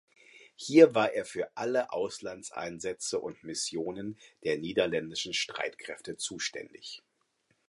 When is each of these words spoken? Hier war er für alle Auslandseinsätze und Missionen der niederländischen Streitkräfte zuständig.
Hier 0.55 0.95
war 0.95 1.13
er 1.13 1.25
für 1.25 1.55
alle 1.55 1.93
Auslandseinsätze 1.93 3.19
und 3.19 3.43
Missionen 3.43 4.17
der 4.43 4.57
niederländischen 4.57 5.35
Streitkräfte 5.35 6.17
zuständig. 6.17 7.03